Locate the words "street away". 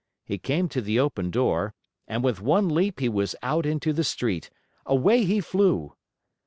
4.03-5.25